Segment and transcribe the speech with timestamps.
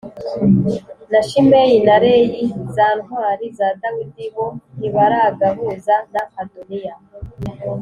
[1.11, 4.45] na Shimeyi na Reyi za ntwari za Dawidi, bo
[4.77, 6.95] ntibaragahuza na Adoniya.